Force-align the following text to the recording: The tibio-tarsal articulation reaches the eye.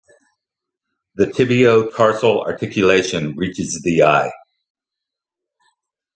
The 1.13 1.25
tibio-tarsal 1.27 2.41
articulation 2.41 3.35
reaches 3.35 3.81
the 3.83 4.01
eye. 4.01 4.31